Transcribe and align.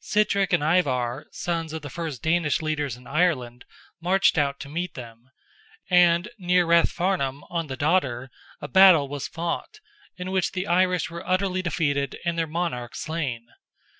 Sitrick 0.00 0.52
and 0.52 0.64
Ivar, 0.64 1.26
sons 1.30 1.72
of 1.72 1.80
the 1.82 1.88
first 1.90 2.20
Danish 2.20 2.60
leaders 2.60 2.96
in 2.96 3.06
Ireland, 3.06 3.64
marched 4.00 4.36
out 4.36 4.58
to 4.58 4.68
meet 4.68 4.94
them, 4.94 5.30
and 5.88 6.28
near 6.40 6.66
Rathfarnham, 6.66 7.44
on 7.50 7.68
the 7.68 7.76
Dodder, 7.76 8.28
a 8.60 8.66
battle 8.66 9.06
was 9.06 9.28
fought, 9.28 9.78
in 10.16 10.32
which 10.32 10.50
the 10.50 10.66
Irish 10.66 11.08
were 11.08 11.24
utterly 11.24 11.62
defeated 11.62 12.18
and 12.24 12.36
their 12.36 12.48
monarch 12.48 12.96
slain. 12.96 13.46